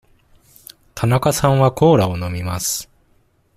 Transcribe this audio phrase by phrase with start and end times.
[0.95, 2.89] 田中さんはコーラを飲みます。